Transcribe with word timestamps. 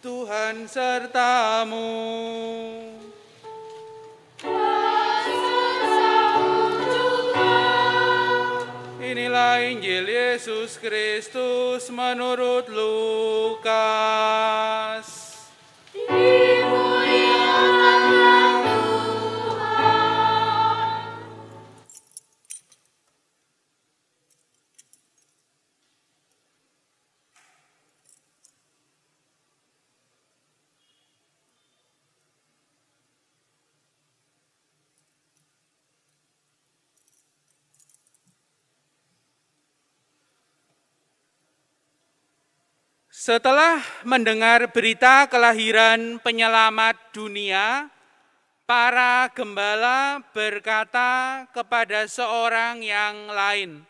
Tuhan 0.00 0.64
sertamu. 0.64 1.92
Inilah 8.96 9.60
Injil 9.60 10.08
Yesus 10.08 10.80
Kristus 10.80 11.92
menurut 11.92 12.72
Lukas. 12.72 13.60
Setelah 43.20 43.84
mendengar 44.00 44.72
berita 44.72 45.28
kelahiran 45.28 46.16
penyelamat 46.24 46.96
dunia, 47.12 47.92
para 48.64 49.28
gembala 49.36 50.24
berkata 50.32 51.44
kepada 51.52 52.08
seorang 52.08 52.80
yang 52.80 53.28
lain, 53.28 53.84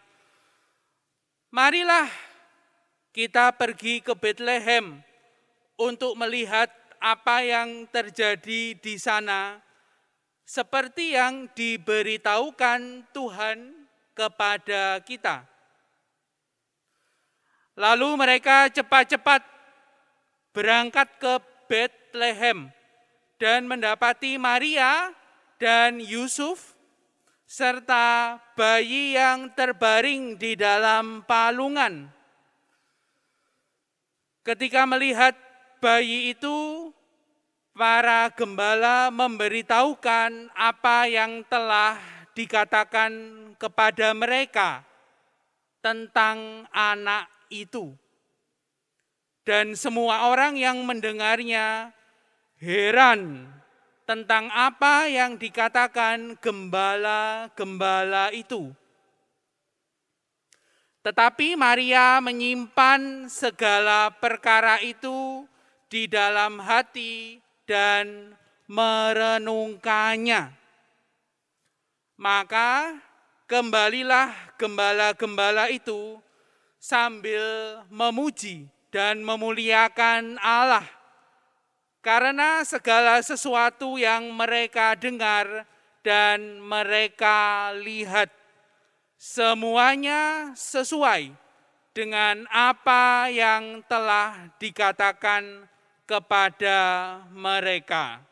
"Marilah 1.55 2.11
kita 3.15 3.55
pergi 3.55 4.02
ke 4.02 4.19
Bethlehem 4.19 4.98
untuk 5.79 6.19
melihat 6.19 6.66
apa 6.99 7.47
yang 7.47 7.87
terjadi 7.87 8.74
di 8.83 8.99
sana, 8.99 9.63
seperti 10.43 11.15
yang 11.15 11.47
diberitahukan 11.54 13.07
Tuhan 13.15 13.79
kepada 14.10 14.99
kita." 15.07 15.60
Lalu 17.79 18.09
mereka 18.18 18.66
cepat-cepat 18.71 19.43
berangkat 20.51 21.09
ke 21.23 21.35
Bethlehem 21.71 22.71
dan 23.38 23.65
mendapati 23.71 24.37
Maria 24.37 25.15
dan 25.57 26.02
Yusuf 26.02 26.74
serta 27.46 28.38
bayi 28.54 29.18
yang 29.18 29.51
terbaring 29.54 30.38
di 30.38 30.54
dalam 30.54 31.26
palungan. 31.26 32.10
Ketika 34.46 34.87
melihat 34.87 35.35
bayi 35.82 36.35
itu, 36.35 36.91
para 37.74 38.29
gembala 38.37 39.09
memberitahukan 39.09 40.52
apa 40.52 41.09
yang 41.09 41.43
telah 41.48 41.96
dikatakan 42.37 43.13
kepada 43.57 44.13
mereka 44.13 44.85
tentang 45.80 46.68
anak 46.71 47.40
itu. 47.51 47.93
Dan 49.45 49.74
semua 49.74 50.30
orang 50.30 50.54
yang 50.54 50.80
mendengarnya 50.87 51.90
heran 52.62 53.51
tentang 54.07 54.46
apa 54.54 55.10
yang 55.10 55.34
dikatakan 55.34 56.38
gembala-gembala 56.38 58.30
itu. 58.30 58.70
Tetapi 61.01 61.57
Maria 61.57 62.20
menyimpan 62.20 63.30
segala 63.32 64.12
perkara 64.12 64.82
itu 64.84 65.48
di 65.88 66.04
dalam 66.04 66.60
hati 66.60 67.41
dan 67.64 68.37
merenungkannya. 68.69 70.53
Maka 72.20 73.00
kembalilah 73.48 74.30
gembala-gembala 74.60 75.72
itu 75.72 76.20
sambil 76.80 77.44
memuji 77.92 78.64
dan 78.88 79.20
memuliakan 79.20 80.41
Allah. 80.41 80.88
Karena 82.00 82.64
segala 82.64 83.20
sesuatu 83.20 84.00
yang 84.00 84.32
mereka 84.32 84.96
dengar 84.96 85.69
dan 86.00 86.64
mereka 86.64 87.69
lihat, 87.76 88.32
semuanya 89.20 90.56
sesuai 90.56 91.36
dengan 91.92 92.48
apa 92.48 93.28
yang 93.28 93.84
telah 93.84 94.48
dikatakan 94.56 95.69
kepada 96.08 97.20
mereka. 97.28 98.24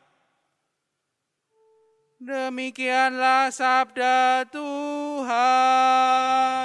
Demikianlah 2.18 3.54
sabda 3.54 4.42
Tuhan. 4.50 6.57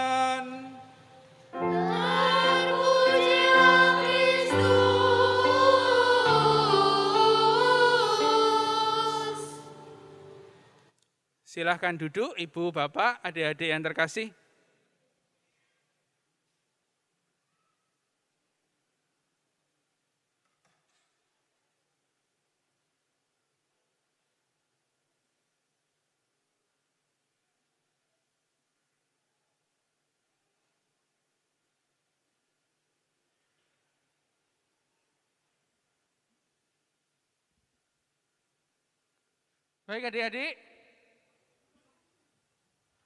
Silahkan 11.53 11.93
duduk, 11.93 12.33
ibu, 12.33 12.73
bapak, 12.73 13.21
adik-adik 13.21 13.69
yang 13.69 13.85
terkasih. 13.85 14.33
Baik 39.85 40.09
adik-adik, 40.09 40.72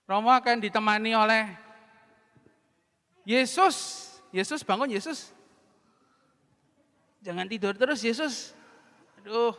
Romo 0.07 0.31
akan 0.31 0.63
ditemani 0.63 1.11
oleh 1.11 1.43
Yesus. 3.27 4.07
Yesus 4.31 4.63
bangun 4.63 4.87
Yesus. 4.87 5.35
Jangan 7.19 7.43
tidur 7.43 7.75
terus 7.75 7.99
Yesus. 7.99 8.55
Aduh. 9.19 9.51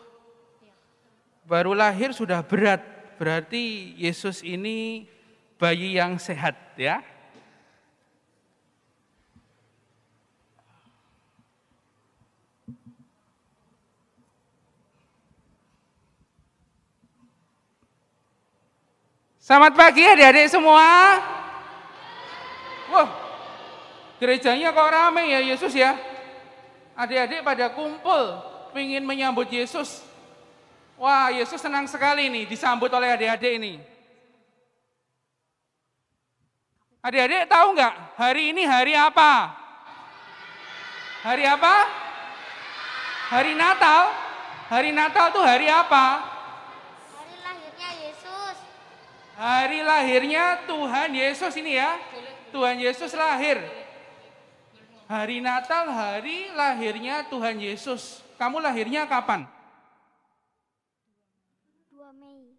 Baru 1.44 1.76
lahir 1.76 2.16
sudah 2.16 2.40
berat. 2.40 2.80
Berarti 3.20 3.92
Yesus 4.00 4.40
ini 4.40 5.04
bayi 5.60 6.00
yang 6.00 6.16
sehat 6.16 6.56
ya. 6.80 7.04
Selamat 19.48 19.80
pagi 19.80 20.04
adik-adik 20.04 20.52
semua. 20.52 20.84
Wah, 22.92 23.08
gerejanya 24.20 24.76
kok 24.76 24.92
rame 24.92 25.24
ya 25.24 25.40
Yesus 25.40 25.72
ya. 25.72 25.96
Adik-adik 26.92 27.40
pada 27.40 27.72
kumpul, 27.72 28.44
ingin 28.76 29.08
menyambut 29.08 29.48
Yesus. 29.48 30.04
Wah, 31.00 31.32
Yesus 31.32 31.64
senang 31.64 31.88
sekali 31.88 32.28
nih 32.28 32.44
disambut 32.44 32.92
oleh 32.92 33.08
adik-adik 33.08 33.56
ini. 33.56 33.80
Adik-adik 37.00 37.48
tahu 37.48 37.72
nggak 37.72 38.20
hari 38.20 38.52
ini 38.52 38.68
hari 38.68 38.92
apa? 38.92 39.48
Hari 41.24 41.48
apa? 41.48 41.74
Hari 43.32 43.56
Natal. 43.56 44.12
Hari 44.68 44.92
Natal 44.92 45.32
tuh 45.32 45.40
hari 45.40 45.72
apa? 45.72 46.36
Hari 49.38 49.86
lahirnya 49.86 50.66
Tuhan 50.66 51.14
Yesus 51.14 51.54
ini 51.54 51.78
ya. 51.78 51.94
Tuhan 52.50 52.74
Yesus 52.74 53.14
lahir. 53.14 53.62
Hari 55.06 55.38
Natal, 55.38 55.86
hari 55.94 56.50
lahirnya 56.58 57.22
Tuhan 57.30 57.62
Yesus. 57.62 58.18
Kamu 58.34 58.58
lahirnya 58.58 59.06
kapan? 59.06 59.46
2 61.94 62.18
Mei. 62.18 62.50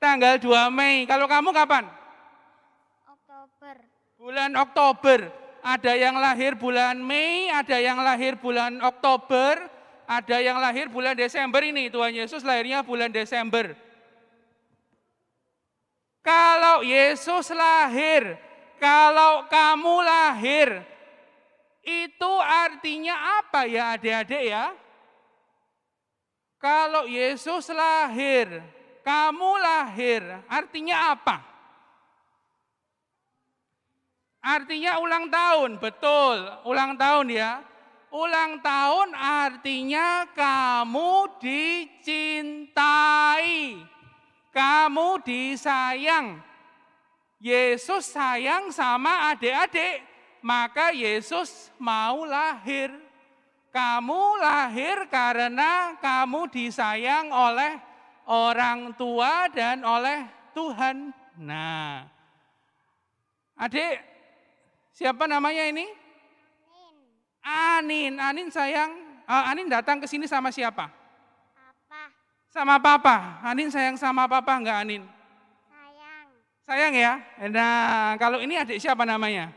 Tanggal 0.00 0.40
2 0.40 0.72
Mei. 0.72 1.04
Kalau 1.04 1.28
kamu 1.28 1.52
kapan? 1.52 1.84
Oktober. 3.04 3.76
Bulan 4.16 4.50
Oktober. 4.56 5.28
Ada 5.60 5.92
yang 5.92 6.16
lahir 6.16 6.56
bulan 6.56 6.96
Mei, 7.04 7.52
ada 7.52 7.76
yang 7.76 8.00
lahir 8.00 8.40
bulan 8.40 8.80
Oktober, 8.80 9.60
ada 10.08 10.36
yang 10.40 10.56
lahir 10.56 10.88
bulan 10.88 11.12
Desember 11.12 11.60
ini. 11.60 11.92
Tuhan 11.92 12.16
Yesus 12.16 12.40
lahirnya 12.40 12.80
bulan 12.80 13.12
Desember. 13.12 13.76
Kalau 16.28 16.84
Yesus 16.84 17.48
lahir, 17.56 18.36
kalau 18.76 19.48
kamu 19.48 19.96
lahir, 20.04 20.84
itu 21.80 22.32
artinya 22.44 23.40
apa 23.40 23.64
ya 23.64 23.96
adik-adik 23.96 24.44
ya? 24.52 24.76
Kalau 26.60 27.08
Yesus 27.08 27.72
lahir, 27.72 28.60
kamu 29.00 29.50
lahir, 29.56 30.20
artinya 30.52 31.16
apa? 31.16 31.40
Artinya 34.44 35.00
ulang 35.00 35.32
tahun, 35.32 35.80
betul, 35.80 36.44
ulang 36.68 37.00
tahun 37.00 37.32
ya. 37.32 37.64
Ulang 38.12 38.60
tahun 38.60 39.16
artinya 39.16 40.28
kamu 40.36 41.40
dicintai, 41.40 42.76
kamu 44.58 45.22
disayang. 45.22 46.42
Yesus 47.38 48.10
sayang 48.10 48.74
sama 48.74 49.30
adik-adik, 49.30 50.02
maka 50.42 50.90
Yesus 50.90 51.70
mau 51.78 52.26
lahir. 52.26 52.90
Kamu 53.70 54.42
lahir 54.42 55.06
karena 55.06 55.94
kamu 56.02 56.50
disayang 56.50 57.30
oleh 57.30 57.78
orang 58.26 58.90
tua 58.98 59.46
dan 59.54 59.86
oleh 59.86 60.26
Tuhan. 60.50 61.14
Nah, 61.38 62.02
adik, 63.54 64.02
siapa 64.90 65.30
namanya 65.30 65.70
ini? 65.70 65.86
Anin. 67.46 68.18
Anin 68.18 68.50
sayang, 68.50 68.90
uh, 69.30 69.44
Anin 69.46 69.70
datang 69.70 70.02
ke 70.02 70.10
sini 70.10 70.26
sama 70.26 70.50
siapa? 70.50 70.90
Sama 72.58 72.74
papa. 72.82 73.38
Anin 73.46 73.70
sayang 73.70 73.94
sama 73.94 74.26
papa 74.26 74.58
enggak 74.58 74.82
Anin? 74.82 75.06
Sayang. 75.70 76.26
Sayang 76.66 76.90
ya? 76.90 77.12
Nah, 77.54 78.18
kalau 78.18 78.42
ini 78.42 78.58
adik 78.58 78.82
siapa 78.82 79.06
namanya? 79.06 79.54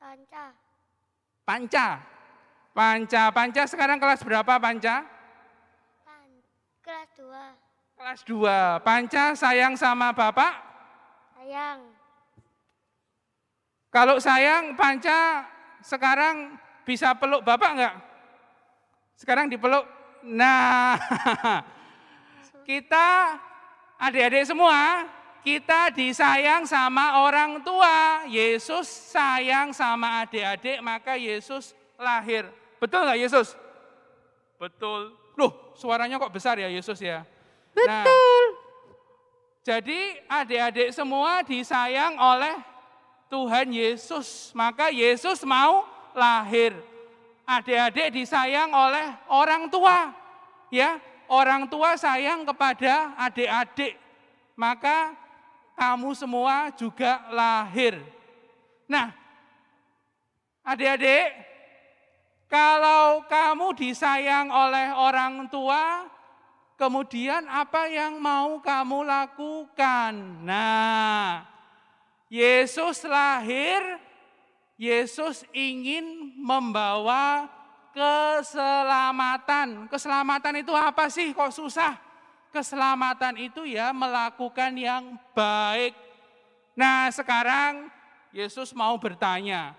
Tonca. 0.00 0.56
Panca. 1.44 2.00
Panca. 2.72 3.28
Panca 3.28 3.62
sekarang 3.68 4.00
kelas 4.00 4.24
berapa 4.24 4.56
Panca? 4.56 5.04
Pan. 6.00 6.30
Kelas 6.80 7.12
2. 7.20 8.00
Kelas 8.00 8.20
2. 8.24 8.80
Panca 8.80 9.24
sayang 9.36 9.76
sama 9.76 10.16
Bapak? 10.16 10.64
Sayang. 11.36 11.92
Kalau 13.92 14.16
sayang 14.16 14.80
Panca 14.80 15.44
sekarang 15.84 16.56
bisa 16.88 17.12
peluk 17.20 17.44
Bapak 17.44 17.70
enggak? 17.76 18.00
Sekarang 19.20 19.52
dipeluk. 19.52 20.00
Nah, 20.22 20.98
kita 22.68 23.38
adik-adik 23.98 24.46
semua, 24.46 25.10
kita 25.42 25.90
disayang 25.90 26.62
sama 26.62 27.26
orang 27.26 27.58
tua. 27.66 28.26
Yesus 28.30 28.86
sayang 29.10 29.74
sama 29.74 30.22
adik-adik, 30.22 30.78
maka 30.78 31.18
Yesus 31.18 31.74
lahir. 31.98 32.46
Betul 32.78 33.02
nggak 33.02 33.18
Yesus? 33.18 33.58
Betul. 34.58 35.14
Loh, 35.34 35.74
suaranya 35.74 36.22
kok 36.22 36.30
besar 36.30 36.58
ya 36.58 36.70
Yesus 36.70 37.02
ya? 37.02 37.26
Betul. 37.74 37.88
Nah, 37.90 38.62
jadi 39.62 40.22
adik-adik 40.26 40.90
semua 40.90 41.42
disayang 41.46 42.14
oleh 42.18 42.58
Tuhan 43.26 43.70
Yesus. 43.70 44.50
Maka 44.54 44.90
Yesus 44.90 45.42
mau 45.46 45.86
lahir. 46.14 46.91
Adik-adik 47.42 48.14
disayang 48.14 48.70
oleh 48.70 49.06
orang 49.28 49.66
tua. 49.66 50.14
Ya, 50.72 50.96
orang 51.28 51.68
tua 51.68 51.98
sayang 51.98 52.46
kepada 52.46 53.12
adik-adik. 53.18 53.98
Maka 54.56 55.16
kamu 55.76 56.12
semua 56.14 56.70
juga 56.76 57.24
lahir. 57.32 57.98
Nah, 58.86 59.10
adik-adik, 60.62 61.32
kalau 62.52 63.24
kamu 63.26 63.72
disayang 63.72 64.52
oleh 64.52 64.92
orang 64.92 65.48
tua, 65.48 66.04
kemudian 66.76 67.48
apa 67.48 67.88
yang 67.88 68.20
mau 68.20 68.60
kamu 68.60 69.08
lakukan? 69.08 70.12
Nah, 70.44 71.48
Yesus 72.28 73.08
lahir, 73.08 73.80
Yesus 74.82 75.46
ingin 75.54 76.34
membawa 76.34 77.46
keselamatan. 77.94 79.86
Keselamatan 79.86 80.58
itu 80.58 80.74
apa 80.74 81.06
sih? 81.06 81.30
Kok 81.30 81.54
susah? 81.54 81.94
Keselamatan 82.50 83.38
itu 83.38 83.62
ya 83.62 83.94
melakukan 83.94 84.74
yang 84.74 85.14
baik. 85.38 85.94
Nah, 86.74 87.06
sekarang 87.14 87.94
Yesus 88.34 88.74
mau 88.74 88.98
bertanya, 88.98 89.78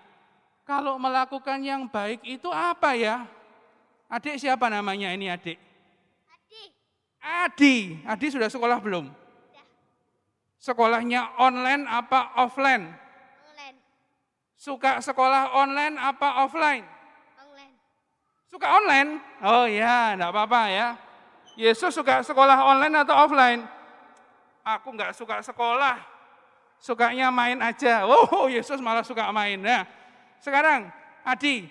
kalau 0.64 0.96
melakukan 0.96 1.60
yang 1.60 1.84
baik 1.84 2.24
itu 2.24 2.48
apa 2.48 2.96
ya? 2.96 3.28
Adik 4.08 4.40
siapa 4.40 4.72
namanya 4.72 5.12
ini 5.12 5.28
adik? 5.28 5.60
Adi. 6.32 6.62
Adi. 7.20 7.76
Adi 8.08 8.26
sudah 8.32 8.48
sekolah 8.48 8.80
belum? 8.80 9.12
Sekolahnya 10.56 11.36
online 11.36 11.84
apa 11.92 12.32
offline? 12.40 13.03
Suka 14.64 14.96
sekolah 15.04 15.52
online 15.52 16.00
apa 16.00 16.40
offline? 16.40 16.88
Online. 17.36 17.74
Suka 18.48 18.66
online? 18.80 19.20
Oh 19.44 19.68
ya, 19.68 20.16
enggak 20.16 20.32
apa-apa 20.32 20.62
ya. 20.72 20.88
Yesus 21.52 21.92
suka 21.92 22.24
sekolah 22.24 22.64
online 22.64 22.96
atau 23.04 23.12
offline? 23.12 23.60
Aku 24.64 24.96
enggak 24.96 25.12
suka 25.12 25.44
sekolah. 25.44 26.00
Sukanya 26.80 27.28
main 27.28 27.60
aja. 27.60 28.08
Oh, 28.08 28.48
Yesus 28.48 28.80
malah 28.80 29.04
suka 29.04 29.28
main. 29.36 29.60
Nah, 29.60 29.84
sekarang 30.40 30.88
Adi, 31.28 31.68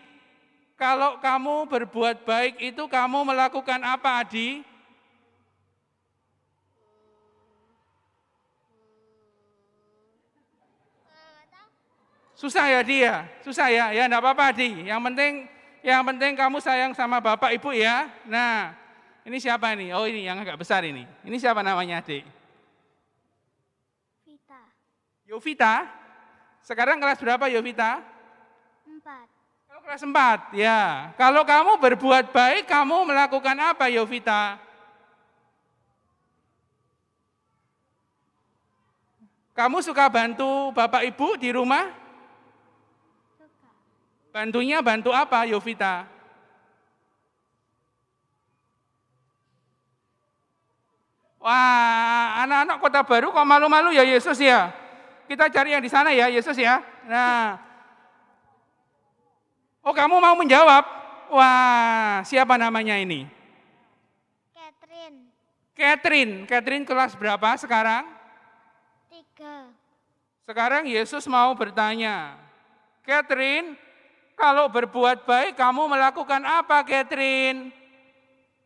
kalau 0.77 1.17
kamu 1.17 1.65
berbuat 1.65 2.21
baik 2.29 2.61
itu 2.61 2.85
kamu 2.85 3.25
melakukan 3.25 3.81
apa 3.81 4.21
Adi? 4.21 4.61
Susah 12.43 12.67
ya 12.67 12.83
dia, 12.83 13.23
susah 13.39 13.71
ya, 13.71 13.95
ya 13.95 14.03
enggak 14.03 14.19
apa-apa 14.19 14.51
Adi. 14.51 14.83
Yang 14.83 14.99
penting, 14.99 15.33
yang 15.79 16.03
penting 16.03 16.35
kamu 16.35 16.59
sayang 16.59 16.91
sama 16.91 17.23
bapak 17.23 17.55
ibu 17.55 17.71
ya. 17.71 18.11
Nah, 18.27 18.75
ini 19.23 19.39
siapa 19.39 19.71
ini? 19.71 19.95
Oh 19.95 20.03
ini 20.03 20.27
yang 20.27 20.35
agak 20.43 20.59
besar 20.59 20.83
ini. 20.83 21.07
Ini 21.23 21.39
siapa 21.39 21.63
namanya 21.63 22.03
adik? 22.03 22.27
Vita. 24.27 24.59
Yovita. 25.23 25.87
Sekarang 26.67 26.99
kelas 26.99 27.23
berapa 27.23 27.47
Yovita? 27.47 28.03
Empat. 28.91 29.23
Kalau 29.71 29.79
kelas 29.87 30.03
4, 30.03 30.51
ya. 30.59 31.15
Kalau 31.15 31.47
kamu 31.47 31.79
berbuat 31.79 32.35
baik, 32.35 32.67
kamu 32.67 33.07
melakukan 33.07 33.55
apa 33.71 33.87
Yovita? 33.87 34.59
Kamu 39.55 39.79
suka 39.79 40.11
bantu 40.11 40.75
bapak 40.75 41.07
ibu 41.07 41.39
di 41.39 41.55
rumah? 41.55 42.02
Bantunya 44.33 44.81
bantu 44.81 45.13
apa 45.13 45.45
Yovita? 45.45 46.09
Wah, 51.37 52.41
anak-anak 52.41 52.77
kota 52.81 53.05
baru 53.05 53.29
kok 53.29 53.45
malu-malu 53.45 53.93
ya 53.93 54.01
Yesus 54.01 54.41
ya. 54.41 54.73
Kita 55.29 55.53
cari 55.53 55.77
yang 55.77 55.83
di 55.85 55.91
sana 55.91 56.09
ya 56.09 56.33
Yesus 56.33 56.57
ya. 56.57 56.81
Nah, 57.05 57.61
oh 59.85 59.93
kamu 59.93 60.17
mau 60.17 60.33
menjawab? 60.33 60.81
Wah, 61.29 62.25
siapa 62.25 62.57
namanya 62.57 62.97
ini? 62.97 63.29
Catherine. 64.55 65.19
Catherine. 65.77 66.33
Catherine 66.49 66.85
kelas 66.89 67.13
berapa 67.13 67.53
sekarang? 67.59 68.07
Tiga. 69.11 69.69
Sekarang 70.47 70.89
Yesus 70.89 71.27
mau 71.27 71.51
bertanya, 71.53 72.39
Catherine, 73.03 73.75
kalau 74.33 74.65
berbuat 74.69 75.29
baik 75.29 75.53
kamu 75.53 75.87
melakukan 75.87 76.41
apa 76.41 76.81
Catherine? 76.83 77.69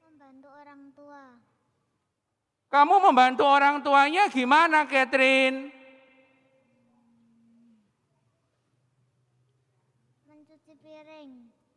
Membantu 0.03 0.47
orang 0.51 0.81
tua. 0.95 1.24
Kamu 2.71 2.95
membantu 3.03 3.43
orang 3.43 3.75
tuanya 3.83 4.31
gimana 4.31 4.88
Catherine? 4.88 5.71
Mencuci 10.27 10.74
piring. 10.79 11.29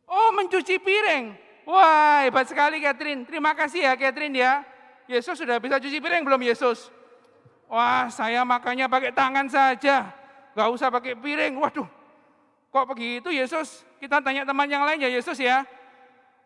Oh 0.07 0.29
mencuci 0.35 0.75
piring. 0.79 1.25
Wah 1.67 2.25
hebat 2.25 2.47
sekali 2.47 2.79
Catherine. 2.79 3.27
Terima 3.27 3.51
kasih 3.53 3.91
ya 3.91 3.93
Catherine 3.99 4.35
ya. 4.39 4.63
Yesus 5.11 5.35
sudah 5.35 5.59
bisa 5.59 5.77
cuci 5.77 5.99
piring 5.99 6.23
belum 6.23 6.41
Yesus? 6.47 6.87
Wah 7.67 8.07
saya 8.07 8.43
makannya 8.47 8.87
pakai 8.87 9.11
tangan 9.11 9.47
saja. 9.51 10.11
Gak 10.51 10.69
usah 10.71 10.87
pakai 10.91 11.15
piring. 11.15 11.59
Waduh 11.59 12.00
Kok 12.71 12.95
begitu 12.95 13.27
Yesus? 13.35 13.83
Kita 13.99 14.23
tanya 14.23 14.47
teman 14.47 14.65
yang 14.71 14.87
lain 14.87 15.03
ya 15.03 15.11
Yesus 15.11 15.35
ya. 15.35 15.67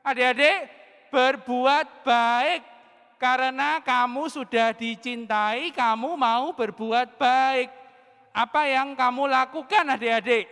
Adik-adik, 0.02 0.66
berbuat 1.14 2.02
baik 2.02 2.62
karena 3.22 3.78
kamu 3.86 4.28
sudah 4.28 4.74
dicintai, 4.74 5.70
kamu 5.70 6.18
mau 6.18 6.50
berbuat 6.58 7.16
baik. 7.22 7.70
Apa 8.36 8.68
yang 8.68 8.98
kamu 8.98 9.30
lakukan 9.30 9.86
adik-adik? 9.86 10.50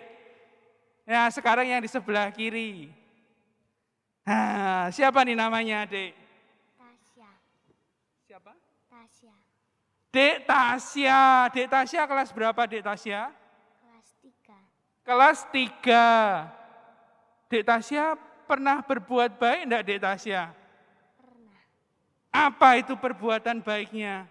Nah 1.10 1.28
sekarang 1.34 1.68
yang 1.68 1.82
di 1.84 1.90
sebelah 1.90 2.32
kiri. 2.32 2.88
Nah, 4.24 4.88
siapa 4.88 5.20
nih 5.28 5.36
namanya 5.36 5.84
adik? 5.84 6.16
Tasya. 6.80 7.30
Siapa? 8.24 8.56
Tasya. 8.88 9.36
Dek 10.16 10.36
Tasya. 10.48 11.22
Dek 11.52 11.68
Tasya 11.68 12.02
kelas 12.08 12.32
berapa 12.32 12.62
Dek 12.64 12.88
Tasya? 12.88 13.43
Kelas 15.04 15.46
3. 15.52 15.84
Kelas 15.84 16.60
3. 16.60 16.64
Dek 17.54 17.70
Tasya 17.70 18.18
pernah 18.50 18.82
berbuat 18.82 19.38
baik 19.38 19.70
enggak 19.70 19.84
Dek 19.86 20.02
Tasya? 20.02 20.50
Pernah 21.22 21.62
Apa 22.34 22.82
itu 22.82 22.98
perbuatan 22.98 23.62
baiknya? 23.62 24.26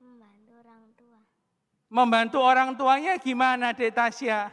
membantu 0.00 0.52
orang 0.64 0.82
tua. 0.96 1.20
Membantu 1.92 2.38
orang 2.40 2.70
tuanya 2.72 3.20
gimana 3.20 3.76
Dek 3.76 3.92
Tasya? 3.92 4.48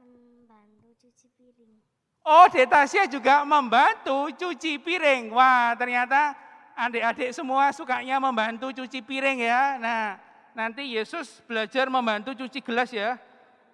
Membantu 0.00 0.88
cuci 1.04 1.28
piring. 1.36 1.76
Oh, 2.24 2.48
Dek 2.48 2.64
Tasya 2.64 3.04
juga 3.12 3.44
membantu 3.44 4.32
cuci 4.32 4.80
piring. 4.80 5.36
Wah, 5.36 5.76
ternyata 5.76 6.32
adik-adik 6.72 7.36
semua 7.36 7.76
sukanya 7.76 8.16
membantu 8.16 8.72
cuci 8.72 9.04
piring 9.04 9.44
ya. 9.44 9.76
Nah, 9.76 10.16
nanti 10.56 10.96
Yesus 10.96 11.44
belajar 11.44 11.92
membantu 11.92 12.32
cuci 12.32 12.64
gelas 12.64 12.88
ya. 12.88 13.20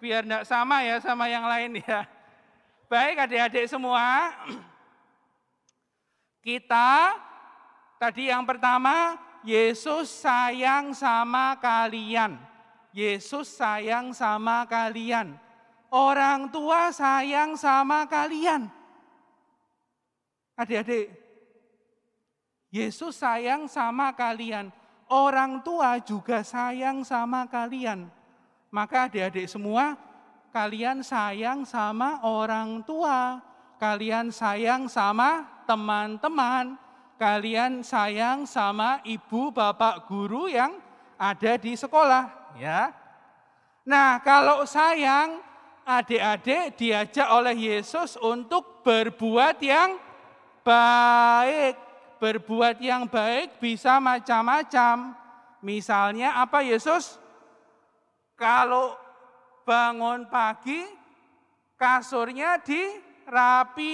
Biar 0.03 0.27
enggak 0.27 0.43
sama 0.43 0.83
ya 0.83 0.99
sama 0.99 1.31
yang 1.31 1.47
lain 1.47 1.79
ya. 1.79 2.03
Baik 2.91 3.23
adik-adik 3.23 3.71
semua. 3.71 4.35
Kita 6.43 7.15
tadi 7.95 8.27
yang 8.27 8.43
pertama, 8.43 9.15
Yesus 9.47 10.11
sayang 10.11 10.91
sama 10.91 11.55
kalian. 11.55 12.35
Yesus 12.91 13.47
sayang 13.55 14.11
sama 14.11 14.67
kalian. 14.67 15.39
Orang 15.87 16.51
tua 16.51 16.91
sayang 16.91 17.55
sama 17.55 18.03
kalian. 18.03 18.67
Adik-adik, 20.59 21.15
Yesus 22.75 23.23
sayang 23.23 23.71
sama 23.71 24.11
kalian. 24.11 24.67
Orang 25.07 25.63
tua 25.63 25.95
juga 26.03 26.43
sayang 26.43 27.07
sama 27.07 27.47
kalian. 27.47 28.11
Maka 28.73 29.05
adik-adik 29.05 29.45
semua, 29.45 29.93
kalian 30.49 31.05
sayang 31.05 31.61
sama 31.61 32.25
orang 32.25 32.81
tua. 32.81 33.37
Kalian 33.77 34.33
sayang 34.33 34.89
sama 34.89 35.45
teman-teman. 35.69 36.73
Kalian 37.21 37.85
sayang 37.85 38.49
sama 38.49 38.97
ibu 39.05 39.53
bapak 39.53 40.09
guru 40.09 40.49
yang 40.49 40.73
ada 41.21 41.53
di 41.61 41.77
sekolah. 41.77 42.57
Ya. 42.57 42.89
Nah 43.85 44.17
kalau 44.25 44.65
sayang, 44.65 45.37
adik-adik 45.85 46.73
diajak 46.73 47.29
oleh 47.29 47.53
Yesus 47.53 48.17
untuk 48.17 48.81
berbuat 48.81 49.61
yang 49.61 50.01
baik. 50.65 51.77
Berbuat 52.17 52.81
yang 52.81 53.05
baik 53.05 53.61
bisa 53.61 54.01
macam-macam. 54.01 55.13
Misalnya 55.61 56.41
apa 56.41 56.65
Yesus? 56.65 57.21
Kalau 58.43 58.99
bangun 59.63 60.27
pagi, 60.27 60.83
kasurnya 61.79 62.59
dirapikan. 62.59 63.87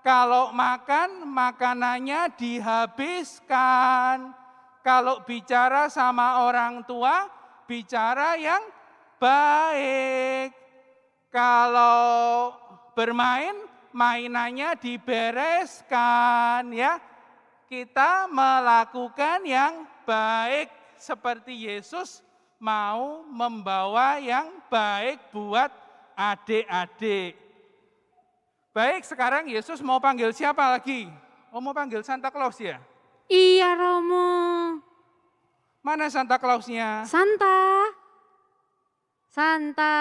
Kalau 0.00 0.48
makan, 0.56 1.28
makanannya 1.28 2.32
dihabiskan. 2.40 4.32
Kalau 4.80 5.20
bicara 5.28 5.92
sama 5.92 6.48
orang 6.48 6.88
tua, 6.88 7.28
bicara 7.68 8.40
yang 8.40 8.64
baik. 9.20 10.56
Kalau 11.28 12.56
bermain, 12.96 13.60
mainannya 13.92 14.72
dibereskan 14.80 16.72
ya. 16.72 16.96
Kita 17.68 18.24
melakukan 18.32 19.44
yang 19.44 19.84
baik 20.08 20.72
seperti 20.96 21.68
Yesus 21.68 22.24
mau 22.66 23.22
membawa 23.30 24.18
yang 24.18 24.50
baik 24.66 25.30
buat 25.30 25.70
adik-adik. 26.18 27.38
Baik, 28.74 29.06
sekarang 29.06 29.46
Yesus 29.46 29.78
mau 29.78 30.02
panggil 30.02 30.34
siapa 30.34 30.74
lagi? 30.74 31.06
Oh, 31.54 31.62
mau 31.62 31.70
panggil 31.70 32.02
Santa 32.02 32.26
Claus 32.34 32.58
ya? 32.58 32.82
Iya 33.30 33.78
Romo. 33.78 34.82
Mana 35.86 36.10
Santa 36.10 36.34
Clausnya? 36.42 37.06
Santa. 37.06 37.86
Santa. 39.30 39.94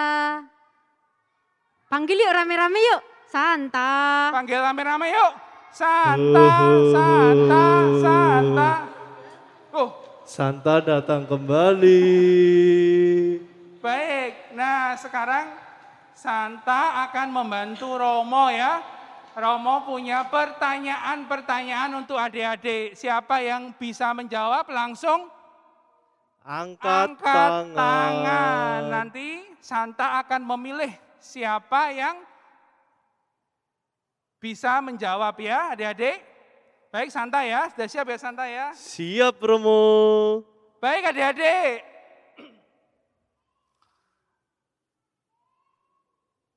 Panggil 1.86 2.18
yuk 2.18 2.34
rame-rame 2.34 2.80
yuk. 2.82 3.02
Santa. 3.30 3.90
Panggil 4.34 4.58
rame-rame 4.58 5.14
yuk. 5.14 5.34
Santa, 5.70 6.50
Santa, 6.90 7.66
Santa. 8.02 8.72
Oh, 9.78 10.05
Santa 10.26 10.82
datang 10.82 11.30
kembali. 11.30 12.02
baik. 13.78 14.58
Nah, 14.58 14.98
sekarang 14.98 15.54
Santa 16.18 17.06
akan 17.06 17.30
membantu 17.30 17.94
Romo 17.94 18.50
ya. 18.50 18.82
Romo 19.38 19.86
punya 19.86 20.26
pertanyaan-pertanyaan 20.26 21.94
untuk 21.94 22.18
adik-adik. 22.18 22.98
Siapa 22.98 23.38
yang 23.46 23.78
bisa 23.78 24.10
menjawab 24.18 24.66
langsung 24.74 25.30
Angkat, 26.42 27.22
angkat 27.22 27.22
tangan. 27.22 27.78
tangan. 27.78 28.82
Nanti 28.90 29.46
Santa 29.62 30.26
akan 30.26 30.42
memilih 30.42 30.90
siapa 31.22 31.94
yang 31.94 32.18
bisa 34.42 34.82
menjawab 34.82 35.38
ya 35.38 35.78
adik-adik. 35.78 36.35
Baik 36.96 37.12
Santa 37.12 37.44
ya, 37.44 37.68
sudah 37.76 37.88
siap 37.92 38.08
ya 38.08 38.16
Santa 38.16 38.48
ya? 38.48 38.72
Siap 38.72 39.36
Romo. 39.44 40.40
Baik 40.80 41.12
adik-adik. 41.12 41.84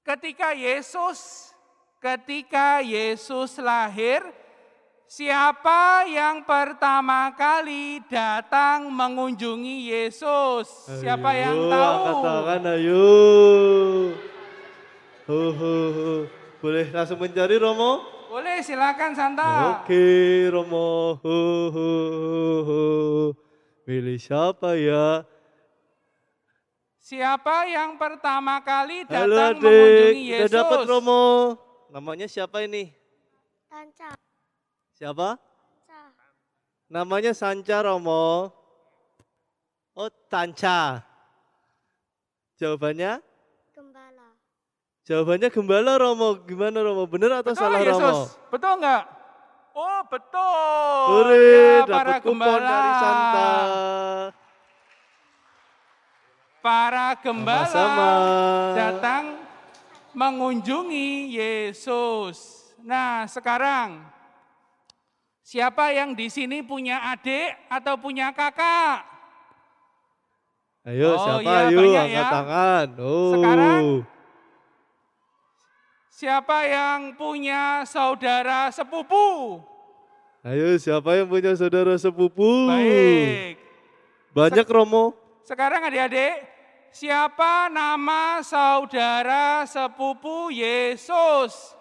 Ketika 0.06 0.54
Yesus 0.54 1.50
ketika 1.98 2.78
Yesus 2.86 3.58
lahir, 3.58 4.22
siapa 5.10 6.06
yang 6.06 6.46
pertama 6.46 7.34
kali 7.34 7.98
datang 8.06 8.94
mengunjungi 8.94 9.90
Yesus? 9.90 10.70
Siapa 11.02 11.34
yang 11.34 11.66
tahu? 11.66 11.98
Angkat 11.98 12.18
tangan 12.22 12.62
ayo. 12.78 13.10
Ho, 15.26 15.40
ho, 15.50 15.74
ho. 15.90 16.10
Boleh 16.62 16.86
langsung 16.94 17.18
mencari 17.18 17.58
Romo? 17.58 18.17
Boleh 18.28 18.60
silakan 18.60 19.16
Santa. 19.16 19.80
Oke 19.80 20.04
Romo. 20.52 21.16
Ho, 21.24 21.38
ho, 21.72 21.88
ho. 22.68 22.82
Pilih 23.88 24.20
siapa 24.20 24.76
ya? 24.76 25.24
Siapa 27.00 27.64
yang 27.64 27.96
pertama 27.96 28.60
kali 28.60 29.08
Halo 29.08 29.32
datang 29.32 29.56
adik, 29.56 29.64
mengunjungi 29.64 30.24
udah 30.28 30.40
Yesus? 30.44 30.52
dapat 30.52 30.78
Romo. 30.84 31.24
Namanya 31.88 32.26
siapa 32.28 32.68
ini? 32.68 32.92
Tanca. 33.64 34.12
Siapa? 34.92 35.40
Ca. 35.88 36.12
Namanya 36.92 37.32
Sanca 37.32 37.80
Romo. 37.80 38.52
Oh, 39.96 40.12
Tanca. 40.28 41.00
Jawabannya? 42.60 43.24
Jawabannya 45.08 45.48
gembala 45.48 45.96
Romo. 45.96 46.36
Gimana 46.44 46.84
Romo? 46.84 47.08
Benar 47.08 47.40
atau 47.40 47.56
Betul 47.56 47.62
salah 47.64 47.80
Yesus? 47.80 47.96
Romo? 47.96 48.52
Betul 48.52 48.72
enggak? 48.76 49.04
Oh 49.72 50.00
betul. 50.04 51.02
Hore, 51.08 51.38
Ya, 51.38 51.86
para 51.88 52.14
gembala. 52.20 52.68
dari 52.68 52.92
Santa. 52.92 53.52
Para 56.60 57.06
gembala 57.16 57.64
Sama-sama. 57.64 58.10
datang 58.76 59.24
mengunjungi 60.12 61.32
Yesus. 61.32 62.68
Nah, 62.82 63.24
sekarang 63.24 64.02
siapa 65.40 65.94
yang 65.94 66.12
di 66.12 66.28
sini 66.28 66.60
punya 66.60 67.00
adik 67.08 67.56
atau 67.70 67.96
punya 67.96 68.28
kakak? 68.34 69.06
Ayo, 70.84 71.14
Oh, 71.14 71.20
siapa? 71.22 71.40
iya, 71.40 71.58
Ayo, 71.70 71.78
angkat 71.80 72.10
ya. 72.10 72.28
tangan. 72.28 72.86
Oh. 72.98 73.32
Sekarang 73.32 73.82
Siapa 76.18 76.66
yang 76.66 77.14
punya 77.14 77.86
saudara 77.86 78.74
sepupu? 78.74 79.62
Ayo, 80.42 80.74
siapa 80.74 81.14
yang 81.14 81.30
punya 81.30 81.54
saudara 81.54 81.94
sepupu? 81.94 82.66
Baik. 82.66 83.54
Banyak 84.34 84.66
Romo. 84.66 85.14
Sekarang 85.46 85.78
adik-adik, 85.86 86.42
siapa 86.90 87.70
nama 87.70 88.42
saudara 88.42 89.62
sepupu 89.62 90.50
Yesus? 90.50 91.78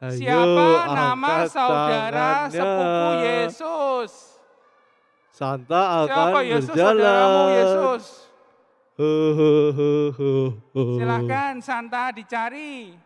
Ayo, 0.00 0.24
Siapa 0.24 0.68
nama 0.96 1.44
saudara 1.44 2.48
tangannya. 2.48 2.56
sepupu 2.56 3.08
Yesus? 3.28 4.10
Santa 5.36 5.82
akan 6.00 6.08
Siapa 6.08 6.38
Yesus 6.48 6.72
berjalan. 6.72 6.96
saudaramu 6.96 7.42
Yesus? 7.52 8.04
Ho, 8.96 9.12
ho, 9.36 9.52
ho, 9.68 9.90
ho, 10.16 10.32
ho. 10.64 10.82
Silahkan 10.96 11.60
Santa 11.60 12.08
dicari. 12.08 13.04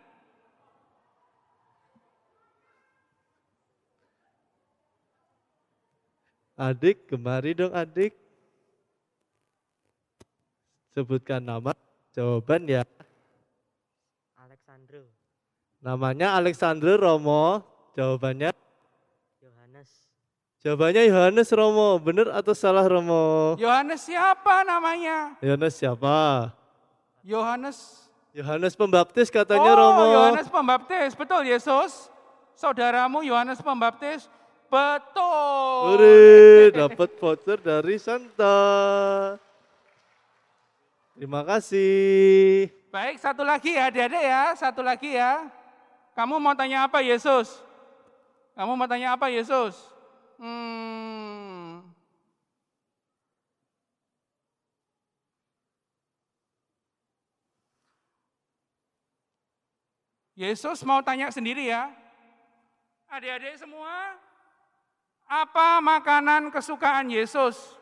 Adik, 6.61 7.09
kemari 7.09 7.57
dong 7.57 7.73
adik. 7.73 8.13
Sebutkan 10.93 11.41
nama, 11.41 11.73
jawaban 12.13 12.69
ya. 12.69 12.85
Alexandro 14.37 15.09
Namanya 15.81 16.37
Alexander 16.37 17.01
Romo, 17.01 17.65
jawabannya 17.97 18.53
Yohanes 19.41 19.89
Jawabannya 20.61 21.09
Yohanes 21.09 21.49
Romo, 21.49 21.97
benar 21.97 22.29
atau 22.37 22.53
salah 22.53 22.85
Romo? 22.85 23.57
Yohanes 23.57 24.05
siapa 24.05 24.61
namanya? 24.61 25.41
Yohanes 25.41 25.81
siapa? 25.81 26.53
Yohanes. 27.25 28.05
Yohanes 28.37 28.77
Pembaptis 28.77 29.33
katanya 29.33 29.73
oh, 29.73 29.79
Romo. 29.81 30.05
Yohanes 30.13 30.53
Pembaptis, 30.53 31.17
betul 31.17 31.49
Yesus. 31.49 32.13
Saudaramu 32.53 33.25
Yohanes 33.25 33.65
Pembaptis, 33.65 34.29
betul. 34.71 35.99
Ure, 35.99 36.71
dapat 36.71 37.11
voucher 37.19 37.59
dari 37.59 37.99
Santa. 37.99 38.57
Terima 41.19 41.45
kasih. 41.45 42.71
Baik, 42.89 43.21
satu 43.21 43.45
lagi 43.45 43.77
ya, 43.77 43.91
adik-adik 43.91 44.25
ya, 44.25 44.45
satu 44.57 44.81
lagi 44.81 45.19
ya. 45.19 45.51
Kamu 46.17 46.41
mau 46.41 46.57
tanya 46.57 46.89
apa 46.89 47.05
Yesus? 47.05 47.61
Kamu 48.57 48.73
mau 48.79 48.89
tanya 48.89 49.19
apa 49.19 49.29
Yesus? 49.29 49.77
Hmm. 50.41 51.85
Yesus 60.41 60.81
mau 60.89 61.05
tanya 61.05 61.29
sendiri 61.29 61.69
ya. 61.69 61.93
Adik-adik 63.13 63.61
semua, 63.61 64.17
apa 65.31 65.79
makanan 65.79 66.51
kesukaan 66.51 67.07
Yesus? 67.07 67.79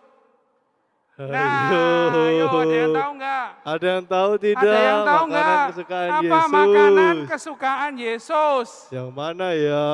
Nah, 1.19 2.13
ayo 2.15 2.47
ada 2.47 2.71
yang 2.71 2.95
tahu 2.95 3.13
nggak? 3.19 3.47
Ada 3.67 3.87
yang 3.91 4.05
tahu 4.07 4.31
tidak? 4.39 4.63
Ada 4.63 4.79
yang 4.79 5.01
tahu 5.03 5.25
nggak? 5.27 5.67
kesukaan 5.73 6.11
Apa 6.13 6.23
Yesus? 6.23 6.53
makanan 6.55 7.17
kesukaan 7.27 7.93
Yesus? 7.99 8.69
Yang 8.95 9.09
mana 9.11 9.49
ya? 9.57 9.89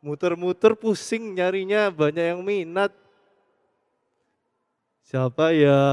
Muter-muter 0.00 0.72
pusing 0.78 1.36
nyarinya, 1.36 1.92
banyak 1.92 2.24
yang 2.32 2.40
minat. 2.40 2.92
Siapa 5.04 5.52
ya? 5.52 5.84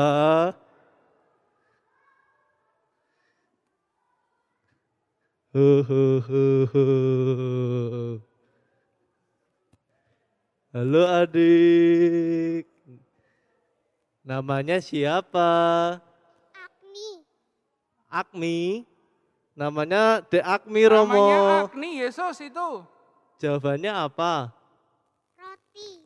Halo 10.71 11.03
adik. 11.03 12.71
Namanya 14.23 14.79
siapa? 14.79 15.51
Agni. 16.55 17.27
Akmi. 18.07 18.87
Namanya 19.51 20.23
De 20.23 20.39
Akmi 20.39 20.87
Romo. 20.87 21.19
Namanya 21.19 21.67
Agni 21.67 21.99
Yesus 21.99 22.39
itu. 22.39 22.87
Jawabannya 23.43 23.91
apa? 23.91 24.55
Roti. 25.35 25.99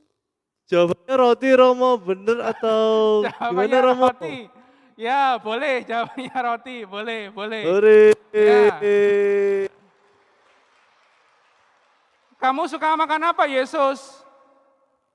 Jawabannya 0.65 1.13
roti 1.21 1.49
Romo, 1.53 2.01
bener 2.01 2.41
atau 2.49 3.21
gimana 3.53 3.77
Romo? 3.77 4.09
roti. 4.09 4.49
Ya 4.95 5.35
boleh, 5.43 5.83
jawabannya 5.83 6.35
roti, 6.47 6.77
boleh, 6.87 7.27
boleh. 7.27 7.63
Hore. 7.67 8.03
Ya. 8.31 8.79
Kamu 12.39 12.63
suka 12.71 12.95
makan 12.95 13.35
apa 13.35 13.43
Yesus? 13.43 14.23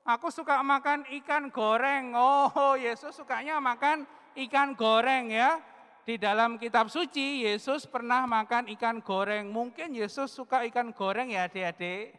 Aku 0.04 0.28
suka 0.28 0.60
makan 0.60 1.08
ikan 1.22 1.48
goreng. 1.48 2.12
Oh, 2.12 2.76
Yesus 2.76 3.16
sukanya 3.16 3.56
makan 3.56 4.04
ikan 4.48 4.76
goreng 4.76 5.32
ya. 5.32 5.60
Di 6.04 6.20
dalam 6.20 6.60
kitab 6.60 6.92
suci, 6.92 7.44
Yesus 7.48 7.88
pernah 7.88 8.24
makan 8.28 8.68
ikan 8.76 9.00
goreng. 9.00 9.48
Mungkin 9.48 9.96
Yesus 9.96 10.32
suka 10.32 10.64
ikan 10.68 10.92
goreng 10.92 11.32
ya 11.32 11.48
adik-adik. 11.48 12.16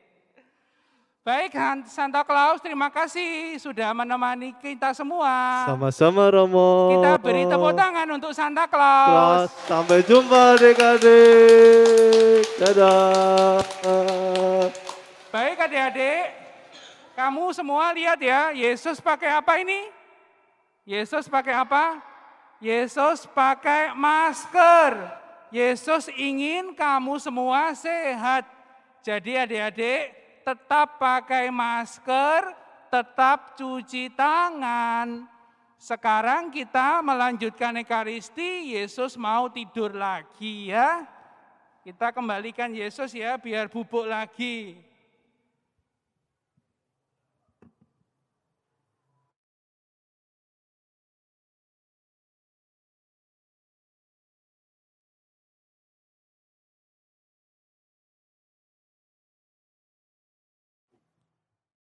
Baik, 1.21 1.53
Santa 1.85 2.25
Claus 2.25 2.65
terima 2.65 2.89
kasih 2.89 3.53
sudah 3.61 3.93
menemani 3.93 4.57
kita 4.57 4.89
semua. 4.89 5.69
Sama-sama 5.69 6.25
Romo. 6.33 6.97
Kita 6.97 7.21
beri 7.21 7.45
tepuk 7.45 7.77
tangan 7.77 8.09
untuk 8.09 8.33
Santa. 8.33 8.65
Claus. 8.65 9.53
Sampai 9.69 10.01
jumpa 10.01 10.57
adik-adik. 10.57 12.41
Dadah. 12.57 13.61
Baik 15.29 15.61
adik-adik, 15.61 16.33
kamu 17.13 17.53
semua 17.53 17.93
lihat 17.93 18.17
ya, 18.17 18.49
Yesus 18.57 18.97
pakai 18.97 19.29
apa 19.37 19.61
ini? 19.61 19.93
Yesus 20.89 21.29
pakai 21.29 21.53
apa? 21.53 22.01
Yesus 22.57 23.29
pakai 23.29 23.93
masker. 23.93 24.97
Yesus 25.53 26.09
ingin 26.17 26.73
kamu 26.73 27.21
semua 27.21 27.77
sehat. 27.77 28.41
Jadi 29.05 29.37
adik-adik 29.37 30.20
tetap 30.41 30.99
pakai 30.99 31.47
masker, 31.53 32.53
tetap 32.91 33.55
cuci 33.55 34.11
tangan. 34.11 35.25
Sekarang 35.81 36.53
kita 36.53 37.01
melanjutkan 37.01 37.73
Ekaristi, 37.81 38.77
Yesus 38.77 39.17
mau 39.17 39.49
tidur 39.49 39.97
lagi 39.97 40.69
ya. 40.69 41.07
Kita 41.81 42.13
kembalikan 42.13 42.69
Yesus 42.69 43.17
ya 43.17 43.41
biar 43.41 43.65
bubuk 43.65 44.05
lagi. 44.05 44.77